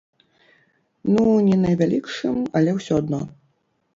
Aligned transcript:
Ну 1.15 1.25
не 1.49 1.57
найвялікшым, 1.65 2.37
але 2.61 2.75
ўсё 2.79 2.93
адно. 3.03 3.21